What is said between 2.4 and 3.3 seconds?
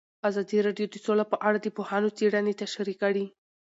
تشریح کړې.